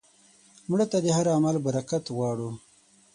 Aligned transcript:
مړه 0.69 0.85
ته 0.91 0.97
د 1.01 1.07
هر 1.17 1.27
عمل 1.35 1.55
برکت 1.67 2.03
غواړو 2.15 2.49